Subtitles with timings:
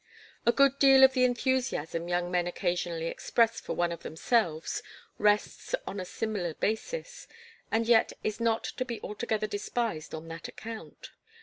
[0.47, 4.81] A good deal of the enthusiasm young men occasionally express for one of themselves
[5.19, 7.27] rests on a similar basis,
[7.71, 11.11] and yet is not to be altogether despised on that account.